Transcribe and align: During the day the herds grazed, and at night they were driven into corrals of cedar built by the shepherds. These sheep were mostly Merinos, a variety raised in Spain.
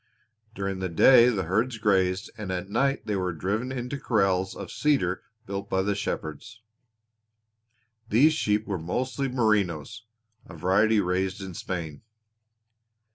During 0.55 0.79
the 0.79 0.89
day 0.89 1.29
the 1.29 1.43
herds 1.43 1.77
grazed, 1.77 2.31
and 2.35 2.51
at 2.51 2.69
night 2.71 3.05
they 3.05 3.15
were 3.15 3.33
driven 3.33 3.71
into 3.71 3.99
corrals 3.99 4.55
of 4.55 4.71
cedar 4.71 5.21
built 5.45 5.69
by 5.69 5.83
the 5.83 5.93
shepherds. 5.93 6.63
These 8.09 8.33
sheep 8.33 8.65
were 8.65 8.79
mostly 8.79 9.27
Merinos, 9.27 10.05
a 10.47 10.55
variety 10.55 10.99
raised 10.99 11.39
in 11.39 11.53
Spain. 11.53 12.01